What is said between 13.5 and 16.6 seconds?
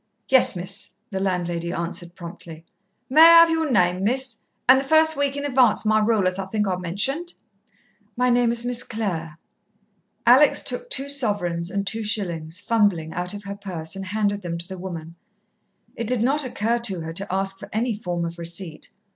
purse and handed them to the woman. It did not